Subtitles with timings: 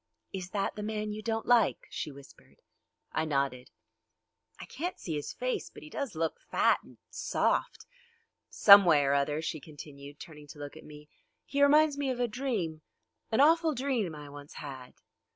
[0.33, 2.63] "Is that the man you don't like?" she whispered.
[3.11, 3.69] I nodded.
[4.59, 7.85] "I can't see his face, but he does look fat and soft.
[8.49, 11.07] Someway or other," she continued, turning to look at me,
[11.45, 12.81] "he reminds me of a dream,
[13.31, 14.95] an awful dream I once had.